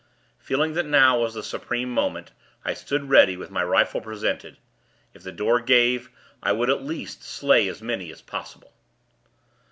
[0.39, 2.31] Feeling that now was the supreme moment,
[2.65, 4.57] I stood ready, with my rifle presented.
[5.13, 6.09] If the door gave,
[6.41, 8.73] I would, at least, slay as many as possible.